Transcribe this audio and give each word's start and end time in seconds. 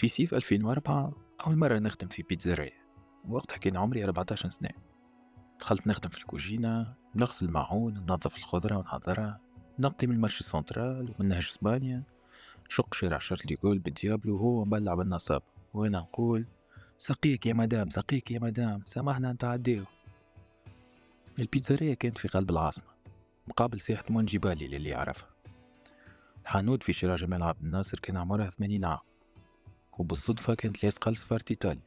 في 0.00 0.08
صيف 0.08 0.34
2004 0.34 1.12
أول 1.46 1.56
مرة 1.56 1.78
نخدم 1.78 2.08
في 2.08 2.22
بيتزارية 2.22 2.86
وقتها 3.28 3.56
كان 3.56 3.76
عمري 3.76 4.04
14 4.04 4.50
سنة. 4.50 4.68
دخلت 5.60 5.86
نخدم 5.86 6.08
في 6.08 6.18
الكوجينة 6.18 6.94
نغسل 7.14 7.46
الماعون 7.46 7.94
ننظف 7.94 8.36
الخضرة 8.36 8.76
ونحضرها 8.76 9.40
نقضي 9.78 10.06
من 10.06 10.14
ال 10.14 10.18
marché 10.18 10.44
central 10.44 11.14
ومن 11.18 11.28
نهج 11.28 11.48
إسبانيا. 11.52 12.02
نشق 12.66 12.94
شارع 12.94 13.18
شارل 13.18 13.56
ديغول 13.62 13.78
بال 13.78 13.92
diable 13.92 14.34
وهو 14.34 14.64
مبلع 14.64 14.94
بالنصاب 14.94 15.42
وأنا 15.74 15.98
نقول 15.98 16.46
سقيك 16.98 17.46
يا 17.46 17.52
مدام 17.52 17.90
سقيك 17.90 18.30
يا 18.30 18.38
مدام 18.38 18.82
سامحنا 18.86 19.32
نتعديو 19.32 19.84
البيتزارية 21.38 21.94
كانت 21.94 22.18
في 22.18 22.28
قلب 22.28 22.50
العاصمة 22.50 22.84
مقابل 23.48 23.80
ساحة 23.80 24.04
منجي 24.10 24.24
بالي 24.24 24.68
للي 24.68 24.88
يعرفها. 24.88 25.30
الحانوت 26.42 26.82
في 26.82 26.92
شارع 26.92 27.14
جمال 27.14 27.42
عبد 27.42 27.64
الناصر 27.64 27.98
كان 27.98 28.16
عمرها 28.16 28.50
ثمانين 28.50 28.84
عام. 28.84 29.10
وبالصدفة 30.00 30.54
كانت 30.54 30.84
لاصقة 30.84 31.10
لسفارة 31.10 31.44
إيطاليا. 31.50 31.82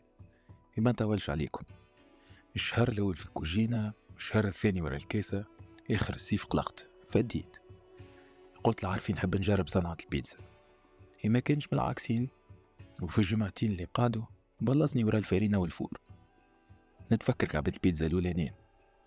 ما 0.78 0.92
نطولش 0.92 1.30
عليكم. 1.30 1.64
الشهر 2.56 2.90
الأول 2.90 3.16
في 3.16 3.26
الكوجينة 3.26 3.94
الشهر 4.18 4.48
الثاني 4.48 4.82
ورا 4.82 4.96
الكاسة 4.96 5.46
آخر 5.92 6.14
الصيف 6.14 6.46
قلقت. 6.46 6.90
فديت. 7.08 7.58
قلت 8.64 8.84
لعارفين 8.84 9.16
نحب 9.16 9.36
نجرب 9.36 9.68
صنعة 9.68 9.98
البيتزا. 10.04 10.38
هي 11.20 11.30
ما 11.30 11.40
كانش 11.40 11.68
من 11.72 11.80
العاكسين. 11.80 12.30
وفي 13.02 13.20
الجمعتين 13.20 13.72
اللي 13.72 13.84
قعدوا 13.84 14.24
بلصني 14.62 15.04
ورا 15.04 15.18
الفارينة 15.18 15.58
والفور. 15.58 16.00
نتفكر 17.12 17.48
كعبة 17.48 17.72
البيتزا 17.76 18.06
الأولانيين 18.06 18.54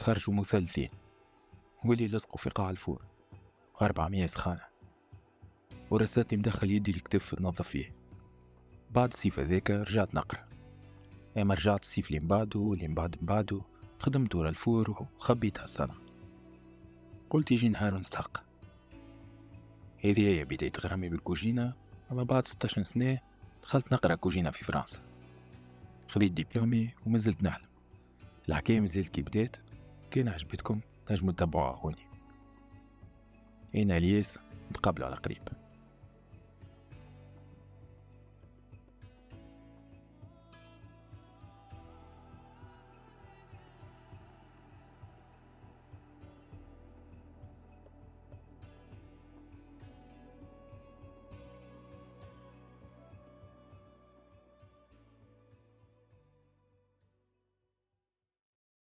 خرجوا 0.00 0.34
مثلثين. 0.34 0.90
واللي 1.84 2.06
لصقوا 2.06 2.38
في 2.38 2.50
قاع 2.50 2.70
الفور. 2.70 3.04
وأربعمية 3.74 4.26
سخانة. 4.26 4.64
ورساتني 5.90 6.38
مدخل 6.38 6.70
يدي 6.70 6.90
الكتف 6.90 7.40
نظف 7.40 7.68
فيه 7.68 7.95
بعد 8.96 9.12
الصيف 9.12 9.38
هذاك 9.38 9.70
رجعت 9.70 10.14
نقرأ. 10.14 10.44
أما 11.36 11.54
رجعت 11.54 11.82
الصيف 11.82 12.08
اللي 12.08 12.18
بعده 12.18 12.60
واللي 12.60 12.88
بعد 12.88 13.16
بعده 13.20 13.60
خدمت 13.98 14.34
ورا 14.34 14.48
الفور 14.48 14.90
وخبيتها 14.90 15.64
السنة. 15.64 15.94
قلت 17.30 17.52
يجي 17.52 17.68
نهار 17.68 17.94
ونستحق. 17.94 18.42
هذه 20.04 20.28
هي 20.28 20.44
بداية 20.44 20.72
غرامي 20.80 21.08
بالكوجينة. 21.08 21.72
أما 22.12 22.22
بعد 22.22 22.46
16 22.46 22.82
سنة 22.82 23.18
دخلت 23.62 23.92
نقرأ 23.92 24.14
كوجينة 24.14 24.50
في 24.50 24.64
فرنسا. 24.64 24.98
خذيت 26.08 26.32
دبلومي 26.32 26.90
ومازلت 27.06 27.42
نحلم 27.42 27.68
الحكاية 28.48 28.80
مازالت 28.80 29.08
كي 29.08 29.22
بدات. 29.22 29.56
كان 30.10 30.28
عجبتكم 30.28 30.80
تنجموا 31.06 31.32
تتبعوها 31.32 31.78
هوني. 31.80 32.06
أنا 33.74 33.96
الياس 33.96 34.38
نتقابلوا 34.70 35.06
على 35.06 35.16
قريب. 35.16 35.42